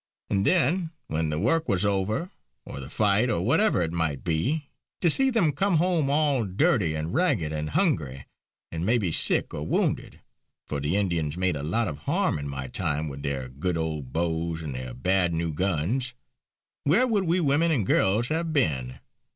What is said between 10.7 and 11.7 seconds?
the Indians made a